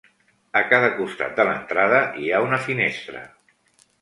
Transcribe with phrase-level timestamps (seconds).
[0.61, 3.23] A cada costat de l'entrada hi ha una finestra.